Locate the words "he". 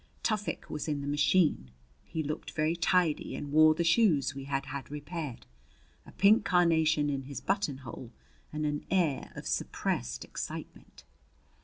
2.03-2.23